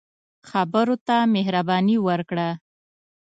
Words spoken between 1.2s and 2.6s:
مهرباني ورکړه